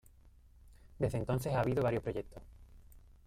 Desde 0.97 1.19
entonces 1.19 1.53
ha 1.53 1.59
habido 1.59 1.83
varios 1.83 2.01
proyectos. 2.01 2.41